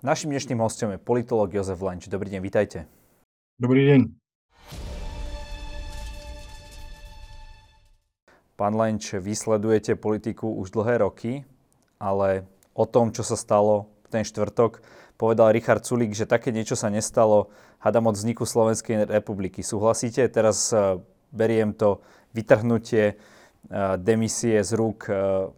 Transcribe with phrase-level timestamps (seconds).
[0.00, 2.08] Našim dnešným hostom je politolog Jozef Lenč.
[2.08, 2.88] Dobrý deň, vitajte.
[3.60, 4.00] Dobrý deň.
[8.56, 11.44] Pán Lenč, vysledujete politiku už dlhé roky,
[12.00, 14.80] ale o tom, čo sa stalo v ten štvrtok,
[15.20, 17.52] povedal Richard Sulík, že také niečo sa nestalo,
[17.84, 19.60] hádam od vzniku Slovenskej republiky.
[19.60, 20.24] Súhlasíte?
[20.32, 20.96] Teraz e,
[21.28, 22.00] beriem to
[22.32, 23.14] vytrhnutie e,
[24.00, 25.52] demisie z rúk e,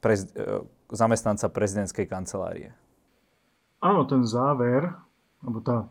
[0.00, 0.32] prez,
[0.88, 2.72] zamestnanca prezidentskej kancelárie.
[3.82, 4.94] Áno, ten záver,
[5.42, 5.90] alebo tá,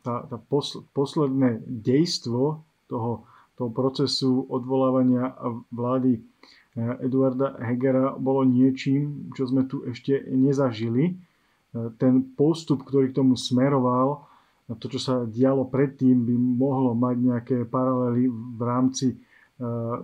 [0.00, 3.28] tá, tá posl- posledné dejstvo toho,
[3.60, 5.36] toho procesu odvolávania
[5.68, 11.12] vlády eh, Eduarda Hegera bolo niečím, čo sme tu ešte nezažili.
[11.12, 14.24] Eh, ten postup, ktorý k tomu smeroval,
[14.68, 19.96] to, čo sa dialo predtým, by mohlo mať nejaké paralely v rámci eh,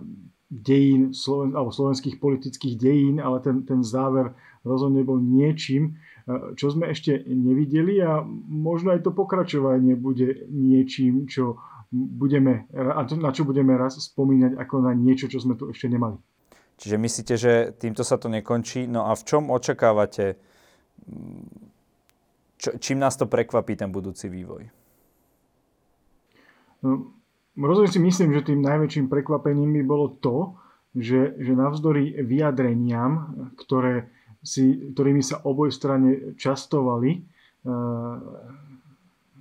[0.45, 1.09] dejín,
[1.57, 4.29] alebo slovenských politických dejín, ale ten, ten záver
[4.61, 5.97] rozhodne bol niečím,
[6.57, 11.61] čo sme ešte nevideli a možno aj to pokračovanie bude niečím, čo
[11.93, 16.17] budeme, na čo budeme raz spomínať ako na niečo, čo sme tu ešte nemali.
[16.75, 18.89] Čiže myslíte, že týmto sa to nekončí?
[18.89, 20.35] No a v čom očakávate,
[22.59, 24.67] čo, čím nás to prekvapí ten budúci vývoj?
[26.83, 27.15] No,
[27.55, 30.57] rozhodne si myslím, že tým najväčším prekvapením by bolo to,
[30.95, 34.11] že, že navzdory vyjadreniam, ktoré
[34.45, 37.35] si, ktorými sa oboj strane častovali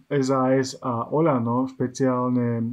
[0.09, 2.65] SAS eh, a Olano, špeciálne eh,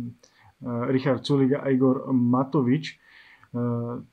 [0.90, 2.98] Richard Sulik a Igor Matovič, eh,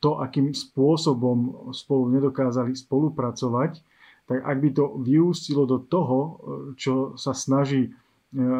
[0.02, 3.72] to, akým spôsobom spolu nedokázali spolupracovať,
[4.28, 6.36] tak ak by to vyústilo do toho,
[6.76, 7.96] čo sa snaží,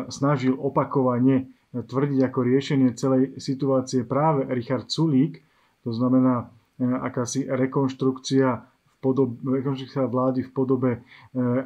[0.09, 5.45] snažil opakovane tvrdiť ako riešenie celej situácie práve Richard Sulík,
[5.84, 6.48] to znamená
[6.81, 8.65] akási rekonštrukcia
[9.00, 9.62] podobe,
[9.94, 11.00] vlády v podobe e,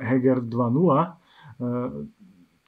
[0.00, 1.08] Heger 2.0, e,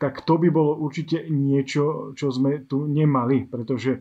[0.00, 4.00] tak to by bolo určite niečo, čo sme tu nemali, pretože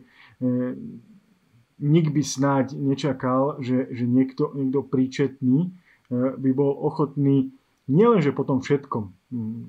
[1.80, 5.74] nik by snáď nečakal, že, že niekto, niekto príčetný
[6.14, 7.50] by bol ochotný
[7.88, 9.04] nielenže po tom všetkom,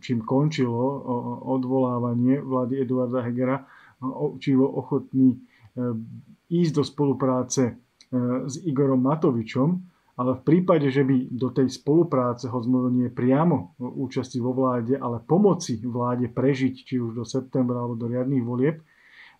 [0.03, 0.83] čím končilo
[1.47, 3.65] odvolávanie vlády Eduarda Hegera,
[4.37, 5.39] či bol ochotný
[6.51, 7.79] ísť do spolupráce
[8.45, 14.39] s Igorom Matovičom, ale v prípade, že by do tej spolupráce, hoď nie priamo účasti
[14.39, 18.79] vo vláde, ale pomoci vláde prežiť, či už do septembra alebo do riadných volieb,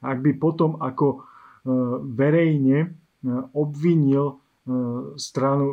[0.03, 1.17] ak by potom ako e,
[2.11, 2.87] verejne e,
[3.55, 4.35] obvinil e,
[5.15, 5.65] stranu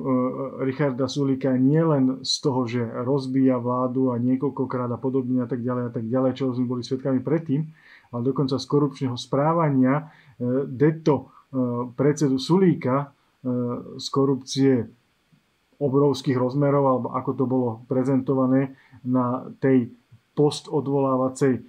[0.63, 5.85] Richarda Sulika nielen z toho, že rozbíja vládu a niekoľkokrát a podobne a tak ďalej
[5.91, 7.67] a tak ďalej, čo sme boli svetkami predtým,
[8.15, 10.15] ale dokonca z korupčného správania
[10.71, 11.35] deto
[11.97, 13.13] predsedu Sulíka
[13.99, 14.87] z korupcie
[15.83, 19.91] obrovských rozmerov, alebo ako to bolo prezentované na tej
[20.33, 21.61] postodvolávacej e,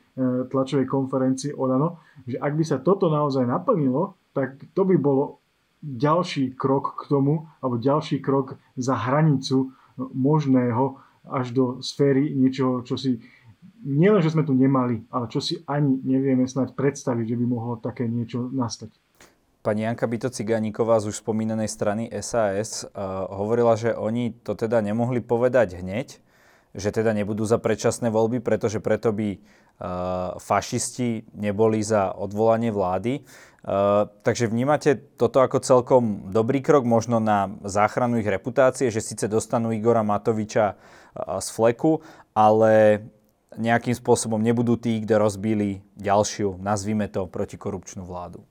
[0.47, 5.43] tlačovej konferencii Olano, že ak by sa toto naozaj naplnilo, tak to by bolo
[5.83, 12.95] ďalší krok k tomu, alebo ďalší krok za hranicu možného až do sféry niečoho, čo
[12.95, 13.19] si
[13.83, 17.75] nielen, že sme tu nemali, ale čo si ani nevieme snať predstaviť, že by mohlo
[17.83, 18.95] také niečo nastať.
[19.63, 22.99] Pani Janka Byto Cigániková z už spomínanej strany SAS uh, eh,
[23.31, 26.19] hovorila, že oni to teda nemohli povedať hneď,
[26.75, 33.23] že teda nebudú za predčasné voľby, pretože preto by uh, fašisti neboli za odvolanie vlády.
[33.63, 39.31] Uh, takže vnímate toto ako celkom dobrý krok možno na záchranu ich reputácie, že síce
[39.31, 42.03] dostanú Igora Matoviča uh, z fleku,
[42.35, 43.05] ale
[43.55, 48.43] nejakým spôsobom nebudú tí, kde rozbili ďalšiu, nazvime to, protikorupčnú vládu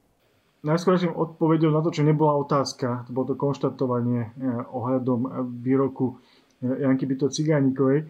[0.62, 4.32] najskôrším odpovedou na to, čo nebola otázka, to bolo to konštatovanie eh,
[4.70, 5.30] ohľadom eh,
[5.62, 6.18] výroku
[6.62, 8.08] eh, Janky Byto Cigánikovej.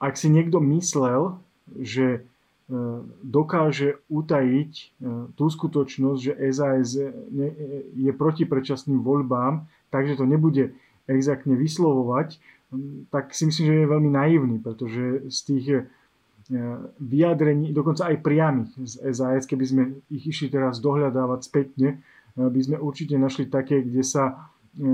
[0.00, 1.40] Ak si niekto myslel,
[1.72, 2.28] že
[3.24, 4.72] dokáže utajiť
[5.32, 7.00] tú skutočnosť, že SAS
[7.96, 10.76] je proti predčasným voľbám, takže to nebude
[11.08, 12.36] exaktne vyslovovať,
[12.68, 15.66] hm, tak si myslím, že je veľmi naivný, pretože z tých
[16.98, 21.88] vyjadrení, dokonca aj priamých z SAS, keby sme ich išli teraz dohľadávať spätne,
[22.34, 24.84] e, by sme určite našli také, kde sa, e,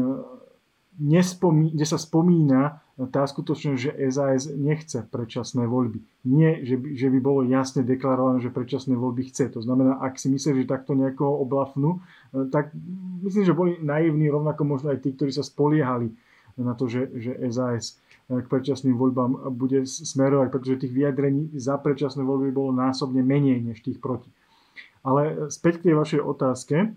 [1.00, 6.00] nespomí, kde sa spomína tá skutočnosť, že SAS nechce predčasné voľby.
[6.24, 9.52] Nie, že by, že by bolo jasne deklarované, že predčasné voľby chce.
[9.52, 12.00] To znamená, ak si myslíš, že takto nejakého oblafnú,
[12.32, 12.72] tak
[13.20, 16.16] myslím, že boli naivní rovnako možno aj tí, ktorí sa spoliehali
[16.56, 22.26] na to, že, že SAS k predčasným voľbám bude smerovať, pretože tých vyjadrení za predčasné
[22.26, 24.34] voľby bolo násobne menej než tých proti.
[25.06, 26.88] Ale späť k tej vašej otázke, e,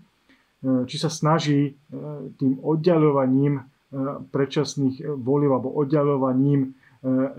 [0.90, 1.72] či sa snaží e,
[2.34, 3.64] tým oddialovaním e,
[4.34, 6.74] predčasných volieb alebo oddialovaním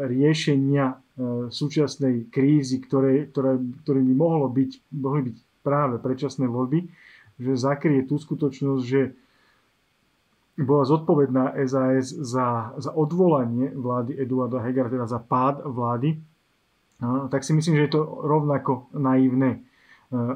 [0.01, 0.97] riešenia
[1.53, 6.89] súčasnej krízy, ktoré, ktoré, ktorými mohlo byť, mohli byť práve predčasné voľby,
[7.37, 9.13] že zakrie tú skutočnosť, že
[10.65, 16.17] bola zodpovedná SAS za, za odvolanie vlády Eduarda Hegera, teda za pád vlády,
[17.01, 19.65] tak si myslím, že je to rovnako naivné.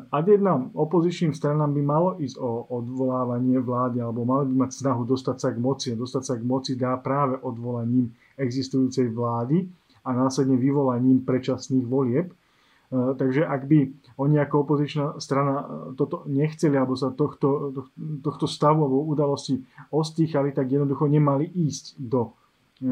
[0.07, 5.03] Ak jedna opozičným stranám by malo ísť o odvolávanie vlády alebo mali by mať snahu
[5.03, 8.07] dostať sa k moci dostať sa k moci dá práve odvolaním
[8.39, 9.67] existujúcej vlády
[10.07, 12.44] a následne vyvolaním predčasných volieb, E,
[12.93, 13.79] takže ak by
[14.21, 15.65] oni ako opozičná strana e,
[15.97, 17.73] toto nechceli alebo sa tohto,
[18.21, 22.37] tohto stavu alebo udalosti ostýchali, tak jednoducho nemali ísť do,
[22.79, 22.89] e,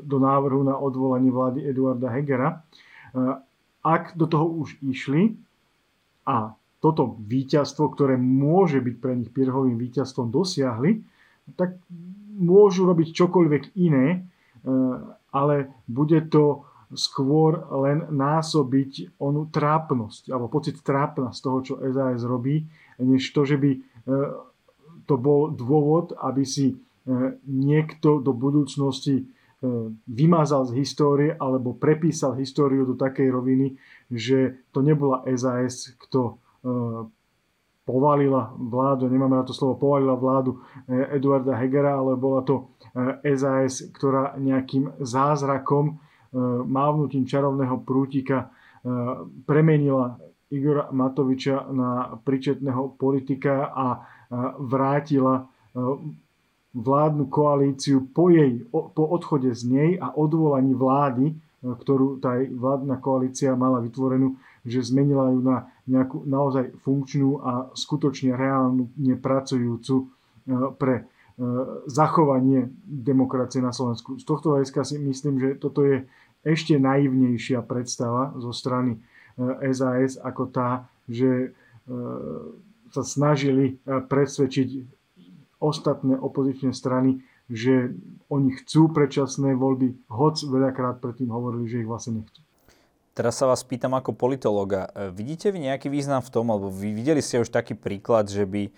[0.00, 2.64] do návrhu na odvolanie vlády Eduarda Hegera.
[3.84, 5.38] Ak do toho už išli
[6.26, 10.98] a toto víťazstvo, ktoré môže byť pre nich pierhovým víťazstvom, dosiahli,
[11.54, 11.78] tak
[12.34, 14.26] môžu robiť čokoľvek iné,
[15.30, 22.22] ale bude to skôr len násobiť onú trápnosť, alebo pocit trápna z toho, čo SAS
[22.24, 22.66] robí,
[23.02, 23.80] než to, že by e,
[25.04, 26.74] to bol dôvod, aby si e,
[27.44, 29.24] niekto do budúcnosti e,
[30.06, 33.74] vymazal z histórie alebo prepísal históriu do takej roviny,
[34.08, 36.38] že to nebola SAS, kto
[37.84, 42.72] povalila vládu, nemáme na to slovo, povalila vládu Eduarda Hegera, ale bola to
[43.20, 46.00] SAS, ktorá nejakým zázrakom
[46.66, 48.46] mávnutím čarovného prútika e,
[49.46, 50.18] premenila
[50.50, 53.98] Igora Matoviča na pričetného politika a e,
[54.58, 55.48] vrátila
[56.74, 63.58] vládnu koalíciu po, jej, po odchode z nej a odvolaní vlády, ktorú tá vládna koalícia
[63.58, 70.14] mala vytvorenú, že zmenila ju na nejakú naozaj funkčnú a skutočne reálnu nepracujúcu
[70.78, 71.10] pre
[71.90, 74.22] zachovanie demokracie na Slovensku.
[74.22, 76.06] Z tohto hľadiska si myslím, že toto je
[76.44, 79.00] ešte naivnejšia predstava zo strany
[79.72, 81.94] SAS eh, ako tá, že eh,
[82.92, 84.68] sa snažili eh, presvedčiť
[85.58, 87.96] ostatné opozičné strany, že
[88.28, 92.40] oni chcú predčasné voľby, hoc veľakrát predtým hovorili, že ich vlastne nechcú.
[93.14, 94.90] Teraz sa vás pýtam ako politologa.
[95.14, 98.74] Vidíte vy nejaký význam v tom, alebo vy videli ste už taký príklad, že by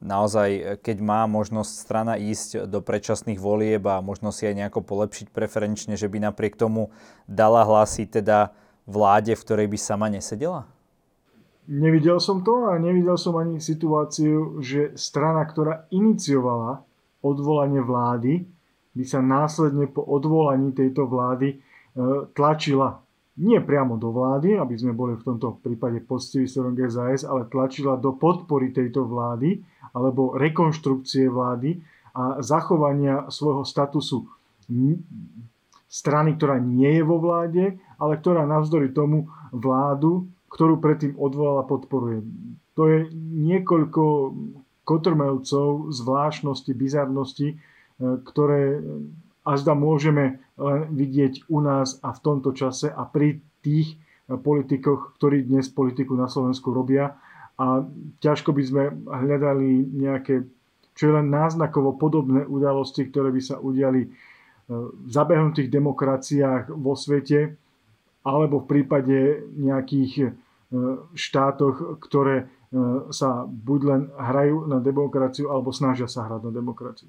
[0.00, 4.80] naozaj, e, keď má možnosť strana ísť do predčasných volieb a možno si aj nejako
[4.84, 6.92] polepšiť preferenčne, že by napriek tomu
[7.26, 8.52] dala hlasy teda
[8.86, 10.68] vláde, v ktorej by sama nesedela?
[11.66, 16.86] Nevidel som to a nevidel som ani situáciu, že strana, ktorá iniciovala
[17.26, 18.46] odvolanie vlády,
[18.96, 21.56] by sa následne po odvolaní tejto vlády e,
[22.32, 23.02] tlačila
[23.36, 28.00] nie priamo do vlády, aby sme boli v tomto prípade poctiví smerom GZS, ale tlačila
[28.00, 29.60] do podpory tejto vlády
[29.92, 31.82] alebo rekonštrukcie vlády
[32.16, 34.24] a zachovania svojho statusu
[35.86, 42.24] strany, ktorá nie je vo vláde, ale ktorá navzdory tomu vládu, ktorú predtým odvolala, podporuje.
[42.76, 42.98] To je
[43.32, 44.02] niekoľko
[44.86, 47.56] kotrmelcov, zvláštnosti, bizarnosti, e,
[47.98, 48.78] ktoré
[49.42, 55.46] azda môžeme len vidieť u nás a v tomto čase a pri tých politikoch, ktorí
[55.46, 57.14] dnes politiku na Slovensku robia
[57.56, 57.88] a
[58.20, 60.44] ťažko by sme hľadali nejaké,
[60.92, 64.08] čo je len náznakovo podobné udalosti, ktoré by sa udiali e,
[64.76, 67.56] v zabehnutých demokraciách vo svete
[68.28, 69.18] alebo v prípade
[69.56, 70.28] nejakých e,
[71.16, 72.46] štátoch, ktoré e,
[73.08, 77.08] sa buď len hrajú na demokraciu alebo snažia sa hrať na demokraciu.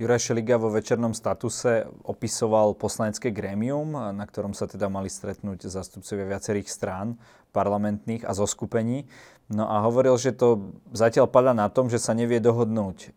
[0.00, 6.24] Juraj Šeliga vo večernom statuse opisoval poslanecké grémium, na ktorom sa teda mali stretnúť zastupcovia
[6.24, 7.20] viacerých strán
[7.52, 9.04] parlamentných a zoskupení.
[9.50, 13.08] No a hovoril, že to zatiaľ padá na tom, že sa nevie dohodnúť e,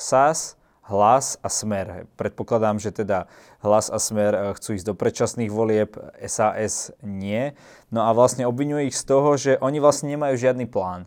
[0.00, 0.56] SAS,
[0.88, 2.08] hlas a smer.
[2.16, 3.28] Predpokladám, že teda
[3.60, 7.52] hlas a smer e, chcú ísť do predčasných volieb, SAS nie.
[7.92, 11.04] No a vlastne obvinuje ich z toho, že oni vlastne nemajú žiadny plán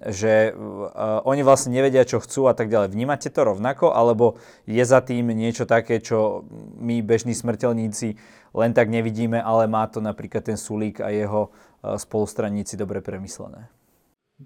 [0.00, 2.96] že uh, oni vlastne nevedia, čo chcú a tak ďalej.
[2.96, 6.48] Vnímate to rovnako, alebo je za tým niečo také, čo
[6.80, 8.16] my bežní smrteľníci
[8.56, 13.68] len tak nevidíme, ale má to napríklad ten Sulík a jeho uh, spolustranníci dobre premyslené?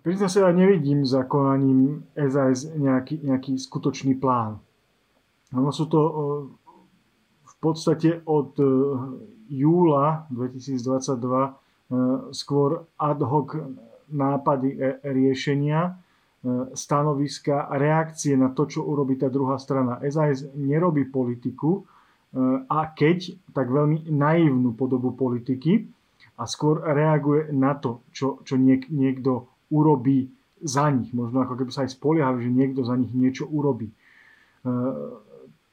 [0.02, 4.58] Priznám sa, ja nevidím za konaním SAS nejaký, nejaký skutočný plán.
[5.54, 6.00] Ono sú to
[7.46, 8.58] v podstate od
[9.46, 13.54] júla 2022 skôr ad hoc
[14.10, 15.92] nápady e, riešenia, e,
[16.76, 20.00] stanoviska a reakcie na to, čo urobí tá druhá strana.
[20.08, 21.82] SAS nerobí politiku e,
[22.68, 25.88] a keď, tak veľmi naivnú podobu politiky
[26.38, 30.30] a skôr reaguje na to, čo, čo niek, niekto urobí
[30.62, 31.10] za nich.
[31.10, 33.90] Možno ako keby sa aj spoliehali, že niekto za nich niečo urobí.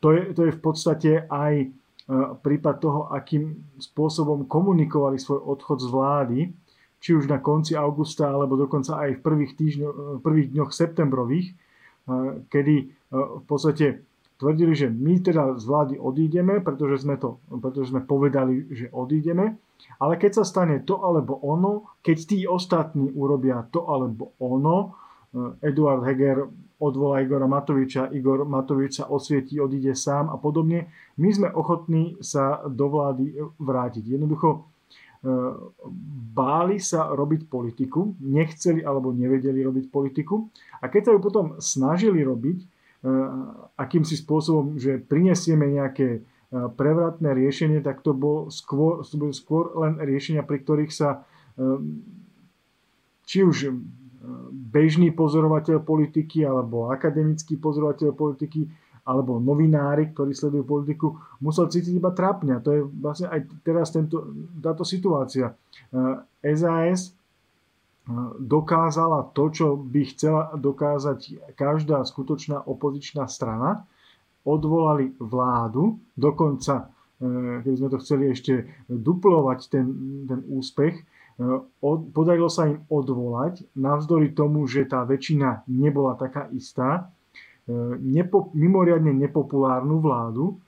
[0.02, 1.70] To je, to je v podstate aj
[2.42, 6.40] prípad toho, akým spôsobom komunikovali svoj odchod z vlády,
[7.02, 9.90] či už na konci augusta, alebo dokonca aj v prvých, týždňo,
[10.26, 11.54] prvých dňoch septembrových,
[12.52, 12.76] kedy
[13.14, 14.04] v podstate
[14.42, 19.62] tvrdili, že my teda z vlády odídeme, pretože sme, to, pretože sme povedali, že odídeme,
[20.02, 24.98] ale keď sa stane to alebo ono, keď tí ostatní urobia to alebo ono,
[25.62, 26.44] Eduard Heger
[26.82, 30.92] odvolá Igora Matoviča, Igor Matovič sa osvietí, odíde sám a podobne.
[31.22, 34.18] My sme ochotní sa do vlády vrátiť.
[34.18, 34.60] Jednoducho e,
[36.34, 40.50] báli sa robiť politiku, nechceli alebo nevedeli robiť politiku
[40.82, 42.68] a keď sa ju potom snažili robiť, e,
[43.78, 46.20] akýmsi spôsobom, že prinesieme nejaké e,
[46.54, 49.02] prevratné riešenie, tak to bolo skôr,
[49.34, 51.26] skôr len riešenia, pri ktorých sa
[53.28, 53.76] či už
[54.52, 58.68] bežný pozorovateľ politiky alebo akademický pozorovateľ politiky
[59.02, 62.62] alebo novinári, ktorí sledujú politiku, musel cítiť iba trápňa.
[62.62, 64.30] To je vlastne aj teraz tento,
[64.62, 65.58] táto situácia.
[66.46, 67.14] SAS eh,
[68.40, 73.86] dokázala to, čo by chcela dokázať každá skutočná opozičná strana.
[74.42, 76.90] Odvolali vládu, dokonca,
[77.22, 78.54] eh, keď sme to chceli ešte
[78.90, 79.86] duplovať ten,
[80.26, 80.98] ten úspech,
[82.14, 87.10] podarilo sa im odvolať, navzdory tomu, že tá väčšina nebola taká istá,
[87.66, 90.60] e, nepo, mimoriadne nepopulárnu vládu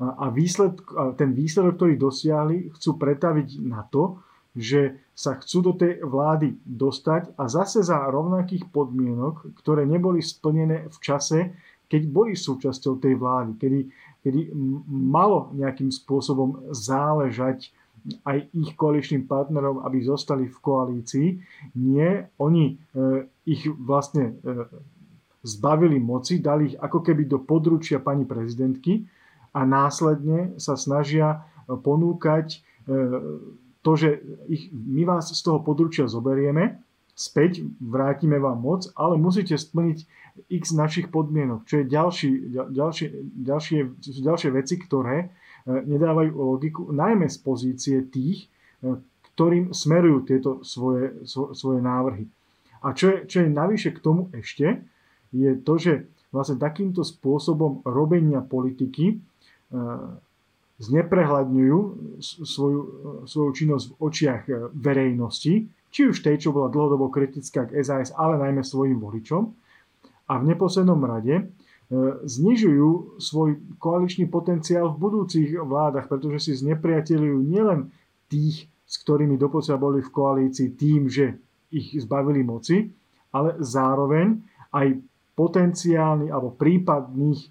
[0.00, 0.80] a výsledk,
[1.20, 4.16] ten výsledok, ktorý dosiahli, chcú pretaviť na to,
[4.56, 10.90] že sa chcú do tej vlády dostať a zase za rovnakých podmienok, ktoré neboli splnené
[10.90, 11.54] v čase,
[11.90, 13.80] keď boli súčasťou tej vlády, kedy,
[14.22, 14.40] kedy
[14.90, 17.74] malo nejakým spôsobom záležať
[18.24, 21.28] aj ich koaličným partnerom, aby zostali v koalícii.
[21.76, 22.74] Nie, oni e,
[23.44, 24.64] ich vlastne e,
[25.44, 29.04] zbavili moci, dali ich ako keby do područia pani prezidentky
[29.52, 32.64] a následne sa snažia e, ponúkať
[33.80, 34.08] to, že
[34.48, 36.80] ich, my vás z toho područia zoberieme,
[37.16, 39.98] späť vrátime vám moc, ale musíte splniť
[40.48, 42.30] x našich podmienok, čo je ďalší,
[42.72, 43.08] ďalšie,
[43.44, 43.78] ďalšie,
[44.24, 45.32] ďalšie veci, ktoré
[45.66, 48.48] E, nedávajú logiku, najmä z pozície tých,
[48.80, 48.96] e,
[49.32, 52.24] ktorým smerujú tieto svoje, svoje návrhy.
[52.80, 54.80] A čo je, čo je navyše k tomu ešte,
[55.36, 55.92] je to, že
[56.32, 59.16] vlastne takýmto spôsobom robenia politiky e,
[60.80, 61.78] zneprehľadňujú
[62.24, 62.80] svoju,
[63.28, 68.40] svoju činnosť v očiach verejnosti, či už tej, čo bola dlhodobo kritická k SAS, ale
[68.40, 69.52] najmä svojim voličom.
[70.30, 71.50] A v neposlednom rade
[71.90, 77.90] E, znižujú svoj koaličný potenciál v budúcich vládach, pretože si znepriateľujú nielen
[78.30, 81.34] tých, s ktorými doposiaľ boli v koalícii tým, že
[81.74, 82.94] ich zbavili moci,
[83.34, 84.38] ale zároveň
[84.70, 85.02] aj
[85.34, 87.48] potenciálny alebo prípadných e,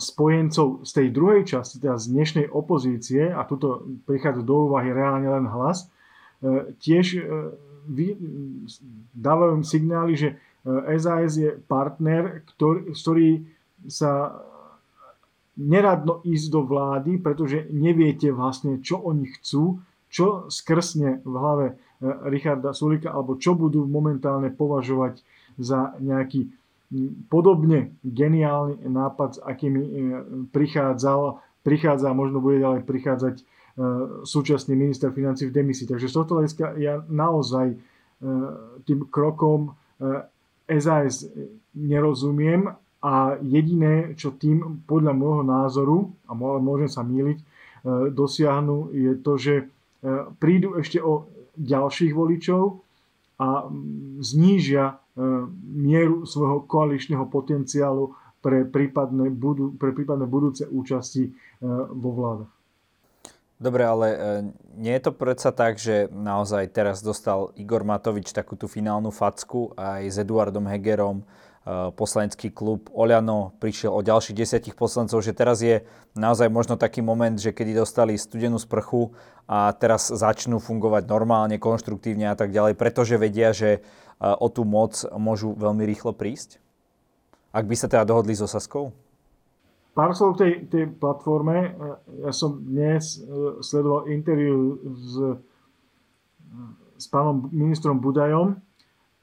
[0.00, 5.28] spojencov z tej druhej časti, teda z dnešnej opozície, a tuto prichádza do úvahy reálne
[5.28, 5.84] len hlas,
[6.40, 7.20] e, tiež
[9.16, 10.28] dávajú signály, že
[11.00, 13.30] SAS je partner, ktorý, ktorý
[13.88, 14.44] sa
[15.58, 21.74] neradno ísť do vlády, pretože neviete vlastne, čo oni chcú, čo skrsne v hlave e,
[22.32, 25.20] Richarda Sulika, alebo čo budú momentálne považovať
[25.60, 26.48] za nejaký
[27.28, 29.90] podobne geniálny nápad, s akými e,
[30.52, 33.42] prichádzal, prichádza a možno bude ďalej prichádzať e,
[34.24, 35.88] súčasný minister financí v demisii.
[35.88, 37.76] Takže z tohto hľadiska ja naozaj
[38.82, 39.78] tým krokom
[40.66, 41.30] SAS
[41.70, 42.66] nerozumiem
[42.98, 47.44] a jediné, čo tým podľa môjho názoru, a môžem sa míliť, e,
[48.10, 49.64] dosiahnu, je to, že e,
[50.42, 52.82] prídu ešte o ďalších voličov
[53.38, 53.70] a
[54.18, 54.94] znížia e,
[55.74, 61.34] mieru svojho koaličného potenciálu pre prípadné, budú, pre prípadné budúce účasti
[61.90, 62.52] vo vládach.
[63.58, 64.06] Dobre, ale
[64.78, 69.74] nie je to predsa tak, že naozaj teraz dostal Igor Matovič takú tú finálnu facku
[69.74, 71.26] aj s Eduardom Hegerom,
[71.98, 75.82] poslanecký klub Oľano prišiel o ďalších desiatich poslancov, že teraz je
[76.14, 79.12] naozaj možno taký moment, že kedy dostali studenú sprchu
[79.44, 83.82] a teraz začnú fungovať normálne, konštruktívne a tak ďalej, pretože vedia, že
[84.18, 86.58] o tú moc môžu veľmi rýchlo prísť?
[87.54, 88.92] Ak by sa teda dohodli so Saskou?
[89.98, 91.74] Pár slov tej, tej platforme.
[92.22, 95.42] Ja som dnes e, sledoval interviu s,
[96.94, 98.62] s pánom ministrom Budajom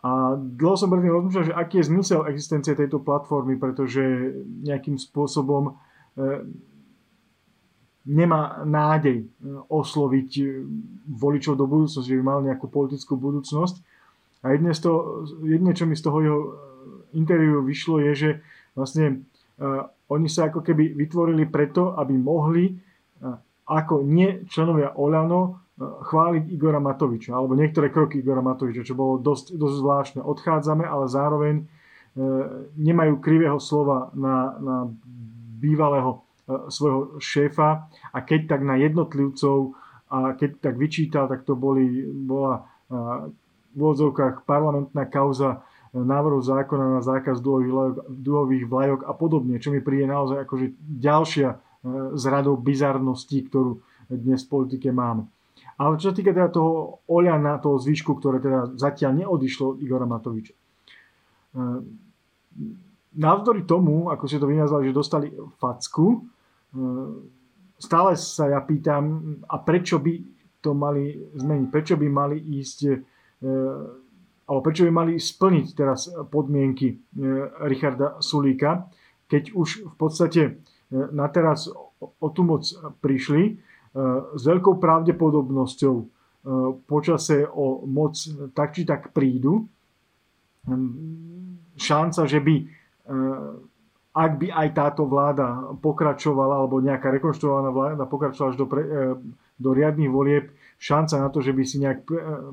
[0.04, 4.36] a dlho som predtým rozmýšľal, že aký je zmysel existencie tejto platformy, pretože
[4.68, 5.74] nejakým spôsobom e,
[8.04, 9.26] nemá nádej e,
[9.72, 10.60] osloviť
[11.08, 13.80] voličov do budúcnosti, že by mal nejakú politickú budúcnosť.
[14.46, 16.40] A jedne, z toho, jedne čo mi z toho jeho
[17.18, 18.30] interviu vyšlo, je, že
[18.78, 19.26] vlastne
[20.06, 22.78] oni sa ako keby vytvorili preto, aby mohli
[23.66, 29.58] ako nie členovia Oľano chváliť Igora Matoviča, alebo niektoré kroky Igora Matoviča, čo bolo dosť,
[29.58, 30.22] dosť zvláštne.
[30.22, 31.56] Odchádzame, ale zároveň
[32.78, 34.78] nemajú krivého slova na, na
[35.60, 36.22] bývalého
[36.70, 39.74] svojho šéfa a keď tak na jednotlivcov
[40.14, 42.70] a keď tak vyčítal, tak to boli, bola
[43.76, 45.62] v parlamentná kauza
[46.04, 47.40] návrhu zákona na zákaz
[48.12, 51.58] duhových vlajok a podobne, čo mi príde naozaj akože ďalšia e,
[52.20, 53.80] z radou bizarností, ktorú
[54.12, 55.32] dnes v politike máme.
[55.80, 60.04] Ale čo sa týka teda toho Oľana, toho zvyšku, ktoré teda zatiaľ neodišlo od Igora
[60.04, 60.52] Matoviča.
[60.52, 60.60] E,
[63.16, 66.18] navzdory tomu, ako ste to vynazvali, že dostali facku, e,
[67.80, 70.14] stále sa ja pýtam, a prečo by
[70.60, 71.68] to mali zmeniť?
[71.72, 73.15] Prečo by mali ísť
[74.46, 76.96] alebo prečo by mali splniť teraz podmienky e,
[77.66, 78.86] Richarda Sulíka,
[79.26, 80.52] keď už v podstate e,
[80.94, 81.66] na teraz
[81.98, 82.62] o tú moc
[83.02, 83.54] prišli e,
[84.38, 85.96] s veľkou pravdepodobnosťou
[86.86, 88.14] počase o moc
[88.54, 89.66] tak či tak prídu.
[91.74, 92.56] Šanca, že by
[94.14, 98.86] ak by aj táto vláda pokračovala, alebo nejaká rekonštruovaná vláda pokračovala až do, pre,
[99.56, 102.04] do riadných volieb, šanca na to, že by si nejak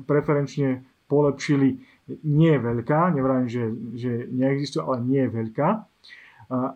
[0.07, 1.83] preferenčne polepšili,
[2.23, 3.63] nie je veľká, nevrajím, že,
[3.95, 5.69] že neexistuje, ale nie je veľká.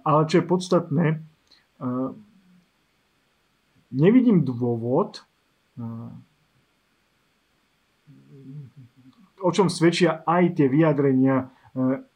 [0.03, 1.05] Ale čo je podstatné,
[3.91, 5.23] nevidím dôvod,
[9.37, 11.49] o čom svedčia aj tie vyjadrenia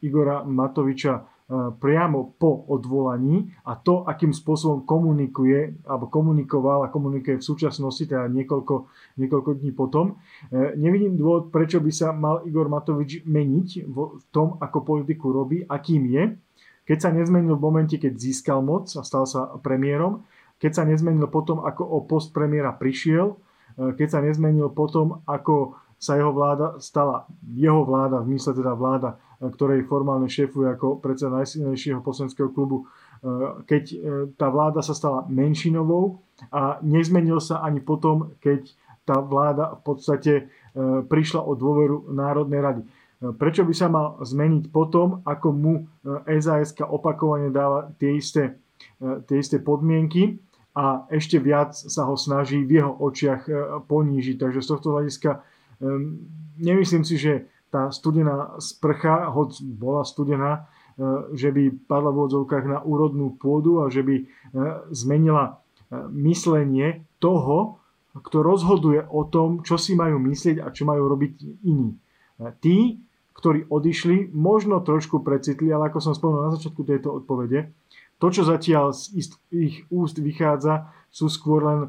[0.02, 7.44] Igora Matoviča priamo po odvolaní a to, akým spôsobom komunikuje alebo komunikoval a komunikuje v
[7.44, 8.88] súčasnosti, teda niekoľko,
[9.20, 10.16] niekoľko dní potom.
[10.48, 13.96] E, nevidím dôvod, prečo by sa mal Igor Matovič meniť v
[14.32, 16.24] tom, ako politiku robí, akým je.
[16.88, 20.24] Keď sa nezmenil v momente, keď získal moc a stal sa premiérom,
[20.56, 23.36] keď sa nezmenil potom, ako o post premiéra prišiel,
[23.76, 28.74] e, keď sa nezmenil potom, ako sa jeho vláda stala, jeho vláda, v mysle teda
[28.74, 33.96] vláda ktorej formálne šéfuje ako predseda najsilnejšieho poslaneckého klubu, e, keď e,
[34.38, 36.22] tá vláda sa stala menšinovou
[36.54, 38.70] a nezmenil sa ani potom, keď
[39.02, 40.42] tá vláda v podstate e,
[41.02, 42.82] prišla o dôveru Národnej rady.
[43.22, 45.74] Prečo by sa mal zmeniť potom, ako mu
[46.26, 48.58] SAS opakovane dáva tie isté,
[48.98, 50.42] tie isté podmienky
[50.74, 53.46] a ešte viac sa ho snaží v jeho očiach
[53.86, 54.42] ponížiť.
[54.42, 55.38] Takže z tohto hľadiska
[56.58, 60.60] nemyslím si, že tá studená sprcha, hoď bola studená, e,
[61.32, 64.24] že by padla v odzovkách na úrodnú pôdu a že by e,
[64.92, 65.52] zmenila e,
[66.12, 67.80] myslenie toho,
[68.12, 71.96] kto rozhoduje o tom, čo si majú myslieť a čo majú robiť iní.
[72.60, 73.00] Tí,
[73.32, 77.72] ktorí odišli, možno trošku precitli, ale ako som spomenul na začiatku tejto odpovede,
[78.22, 81.88] to, čo zatiaľ z ich úst vychádza, sú skôr len e,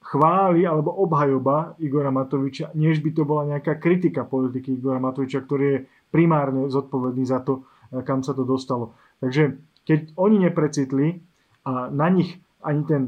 [0.00, 5.64] chvály alebo obhajoba Igora Matoviča, než by to bola nejaká kritika politiky Igora Matoviča, ktorý
[5.68, 8.96] je primárne zodpovedný za to, e, kam sa to dostalo.
[9.20, 11.20] Takže keď oni neprecitli
[11.68, 13.02] a na nich ani ten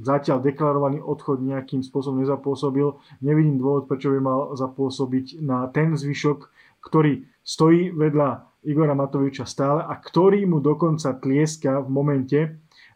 [0.00, 6.67] zatiaľ deklarovaný odchod nejakým spôsobom nezapôsobil, nevidím dôvod, prečo by mal zapôsobiť na ten zvyšok,
[6.88, 12.40] ktorý stojí vedľa Igora Matoviča stále a ktorý mu dokonca tlieska v momente,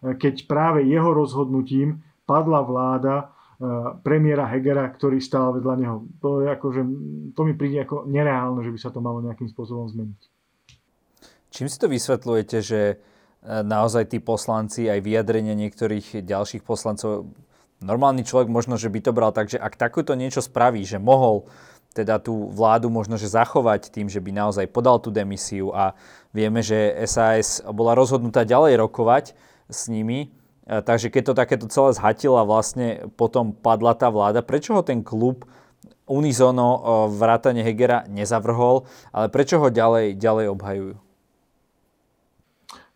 [0.03, 3.25] keď práve jeho rozhodnutím padla vláda e,
[4.03, 5.97] premiéra Hegera, ktorý stál vedľa neho.
[6.19, 6.83] To, je ako, že,
[7.37, 10.23] to mi príde ako nereálne, že by sa to malo nejakým spôsobom zmeniť.
[11.53, 12.95] Čím si to vysvetľujete, že e,
[13.47, 17.31] naozaj tí poslanci, aj vyjadrenie niektorých ďalších poslancov,
[17.83, 21.47] normálny človek možno, že by to bral tak, že ak takéto niečo spraví, že mohol
[21.93, 25.93] teda tú vládu možno, zachovať tým, že by naozaj podal tú demisiu a
[26.33, 29.25] vieme, že SAS bola rozhodnutá ďalej rokovať,
[29.73, 30.29] s nimi.
[30.69, 34.83] E, takže keď to takéto celé zhatilo a vlastne potom padla tá vláda, prečo ho
[34.85, 35.49] ten klub
[36.07, 36.81] unizono e,
[37.17, 40.95] vrátane Hegera nezavrhol, ale prečo ho ďalej, ďalej obhajujú?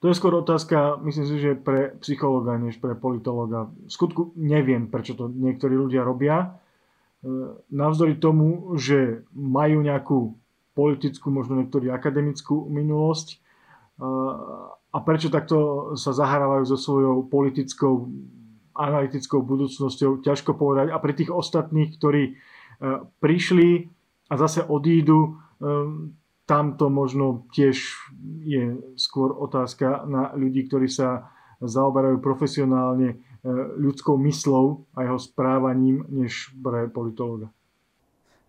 [0.05, 3.73] To je skôr otázka, myslím si, že pre psychologa, než pre politologa.
[3.73, 6.61] V skutku neviem, prečo to niektorí ľudia robia.
[7.27, 7.29] E,
[7.75, 10.39] navzdory tomu, že majú nejakú
[10.79, 13.41] politickú, možno niektorí akademickú minulosť
[14.93, 15.57] a prečo takto
[15.97, 18.12] sa zahrávajú so svojou politickou
[18.77, 20.93] analytickou budúcnosťou, ťažko povedať.
[20.93, 22.33] A pre tých ostatných, ktorí e,
[23.25, 23.89] prišli
[24.29, 25.41] a zase odídu,
[26.47, 27.79] tam to možno tiež
[28.45, 31.31] je skôr otázka na ľudí, ktorí sa
[31.62, 33.23] zaoberajú profesionálne
[33.79, 37.55] ľudskou myslou a jeho správaním, než pre politológa.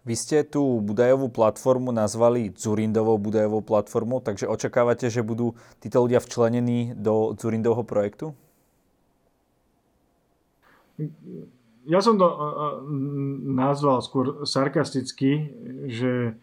[0.08, 6.24] Vy ste tú Budajovú platformu nazvali Zurindovou Budajovou platformou, takže očakávate, že budú títo ľudia
[6.24, 8.32] včlenení do Zurindovho projektu?
[11.86, 12.26] Ja som to
[13.52, 15.52] nazval skôr sarkasticky,
[15.92, 16.40] že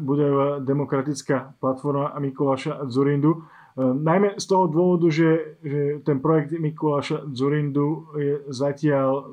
[0.00, 3.42] Budajová demokratická platforma Mikuláša Zurindu.
[3.76, 9.30] E, najmä z toho dôvodu, že, že ten projekt Mikuláša Zurindu je zatiaľ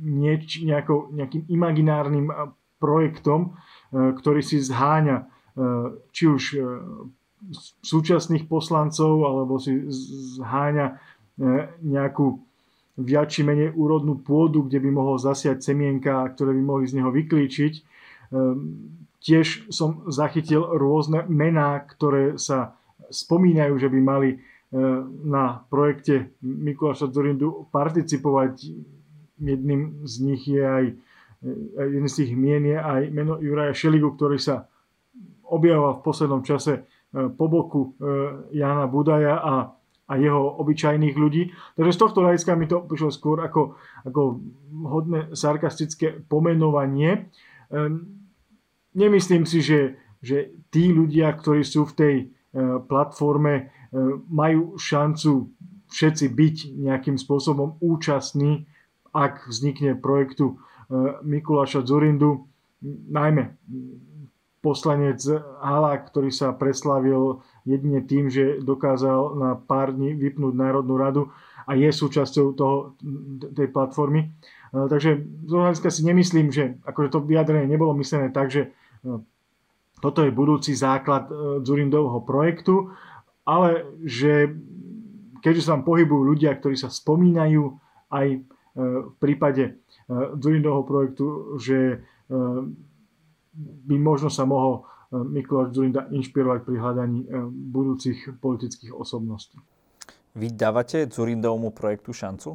[0.00, 2.32] nieč, nejakou, nejakým imaginárnym
[2.80, 3.52] projektom,
[3.92, 5.24] e, ktorý si zháňa e,
[6.14, 6.42] či už
[7.86, 9.86] súčasných poslancov, alebo si
[10.42, 10.98] zháňa
[11.86, 12.42] nejakú
[12.98, 17.14] viac či menej úrodnú pôdu, kde by mohol zasiať semienka, ktoré by mohli z neho
[17.14, 17.72] vyklíčiť.
[19.22, 22.74] Tiež som zachytil rôzne mená, ktoré sa
[23.08, 24.30] spomínajú, že by mali
[25.24, 28.68] na projekte Mikuláša Zorindu participovať
[29.40, 30.84] jedným z nich je aj
[31.78, 34.66] jeden z tých mien je aj meno Juraja Šeligu, ktorý sa
[35.48, 36.80] objavoval v poslednom čase e,
[37.30, 39.54] po boku e, Jana Budaja a,
[40.10, 41.54] a jeho obyčajných ľudí.
[41.78, 44.42] Takže z tohto hľadiska mi to prišlo skôr ako, ako
[44.84, 47.30] hodné sarkastické pomenovanie.
[47.72, 48.28] Ehm,
[48.92, 52.26] nemyslím si, že, že tí ľudia, ktorí sú v tej e,
[52.90, 53.70] platforme,
[54.28, 55.48] majú šancu
[55.88, 58.68] všetci byť nejakým spôsobom účastní
[59.12, 60.56] ak vznikne projektu e,
[61.24, 62.46] Mikuláša Zurindu,
[63.10, 63.58] najmä
[64.62, 65.22] poslanec
[65.62, 71.22] Hala, ktorý sa preslavil jedine tým, že dokázal na pár dní vypnúť Národnú radu
[71.68, 72.98] a je súčasťou toho,
[73.54, 74.28] tej platformy.
[74.74, 78.70] E, takže z si nemyslím, že akože to vyjadrenie nebolo myslené tak, že
[79.02, 79.18] e,
[79.98, 81.26] toto je budúci základ
[81.62, 82.94] Zurindovho projektu,
[83.42, 84.52] ale že
[85.42, 87.74] keďže sa tam pohybujú ľudia, ktorí sa spomínajú
[88.14, 88.26] aj
[88.78, 89.82] v prípade
[90.38, 91.26] Zurindovho e, projektu,
[91.58, 91.96] že e,
[93.58, 99.58] by možno sa mohol e, Mikuláš Zurinda inšpirovať pri hľadaní budúcich politických osobností.
[100.38, 102.54] Vy dávate Zurindovmu projektu šancu?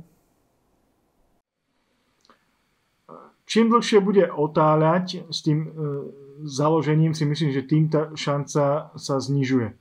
[3.43, 5.67] Čím dlhšie bude otáľať s tým
[6.41, 9.77] založením, si myslím, že tým tá šanca sa znižuje.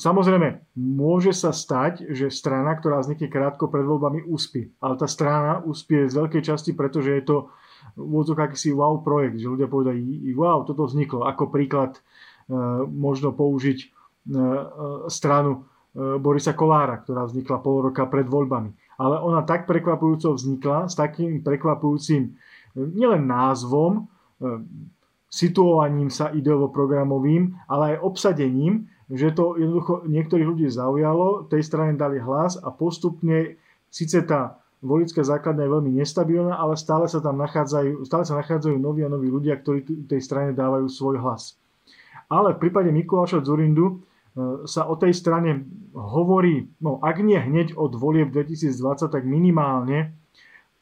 [0.00, 4.72] Samozrejme, môže sa stať, že strana, ktorá vznikne krátko pred voľbami, úspí.
[4.80, 7.36] Ale tá strana úspie z veľkej časti, pretože je to
[8.00, 10.00] vôdzok akýsi wow projekt, že ľudia povedajú,
[10.40, 11.28] wow, toto vzniklo.
[11.28, 12.00] Ako príklad e,
[12.88, 14.62] možno použiť e, e,
[15.12, 18.96] stranu Borisa Kolára, ktorá vznikla pol roka pred voľbami.
[18.96, 22.32] Ale ona tak prekvapujúco vznikla, s takým prekvapujúcim
[22.72, 24.08] nielen názvom,
[25.32, 32.20] situovaním sa ideovo-programovým, ale aj obsadením, že to jednoducho niektorých ľudí zaujalo, tej strane dali
[32.20, 33.56] hlas a postupne,
[33.88, 38.76] síce tá volická základňa je veľmi nestabilná, ale stále sa tam nachádzajú, stále sa nachádzajú
[38.76, 41.56] noví a noví ľudia, ktorí tej strane dávajú svoj hlas.
[42.28, 43.94] Ale v prípade Mikuláša Zurindu e,
[44.68, 45.64] sa o tej strane
[45.96, 50.12] hovorí, no ak nie hneď od volieb 2020, tak minimálne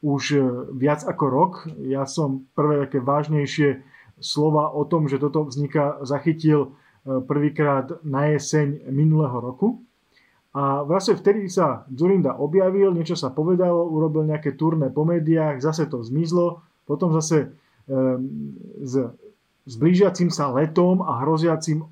[0.01, 0.39] už e,
[0.75, 1.51] viac ako rok.
[1.85, 3.83] Ja som prvé také vážnejšie
[4.21, 9.81] slova o tom, že toto vzniká, zachytil E, prvýkrát na jeseň minulého roku.
[10.53, 15.89] A vlastne vtedy sa Zurinda objavil, niečo sa povedalo, urobil nejaké turné po médiách, zase
[15.89, 17.55] to zmizlo, potom zase
[17.89, 17.97] e,
[18.85, 18.93] s,
[19.65, 19.73] s
[20.29, 21.85] sa letom a hroziacim e,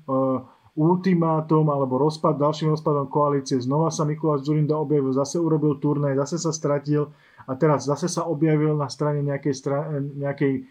[0.78, 3.58] ultimátom alebo rozpad, ďalším rozpadom koalície.
[3.58, 7.10] Znova sa Mikuláš Zurinda objavil, zase urobil turné, zase sa stratil
[7.50, 10.70] a teraz zase sa objavil na strane nejakej, strane, nejakej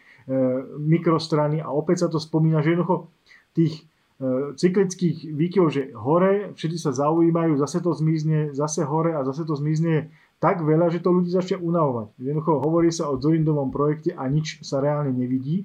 [0.78, 3.10] mikrostrany a opäť sa to spomína, že jednoducho
[3.58, 3.90] tých
[4.20, 9.48] E, cyklických výkyvov, že hore, všetci sa zaujímajú, zase to zmizne, zase hore a zase
[9.48, 10.12] to zmizne
[10.44, 12.20] tak veľa, že to ľudí začne unavovať.
[12.20, 15.64] Jednoducho hovorí sa o Zorindovom projekte a nič sa reálne nevidí.